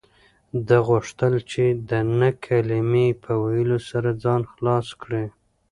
[0.67, 5.25] ده غوښتل چې د نه کلمې په ویلو سره ځان خلاص کړي.